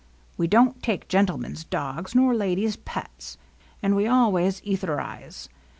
[0.35, 3.37] We don't take gentlemen's dogs, nor ladies' pets.
[3.83, 5.47] And we always etherize.